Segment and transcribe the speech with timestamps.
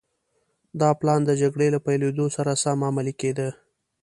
[0.81, 3.49] دا پلان د جګړې له پيلېدو سره سم عملي کېده.